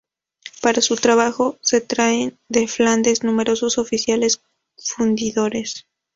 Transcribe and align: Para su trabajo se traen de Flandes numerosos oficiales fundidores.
Para 0.63 0.81
su 0.81 0.95
trabajo 0.95 1.59
se 1.61 1.79
traen 1.79 2.35
de 2.49 2.67
Flandes 2.67 3.21
numerosos 3.23 3.77
oficiales 3.77 4.41
fundidores. 4.75 5.85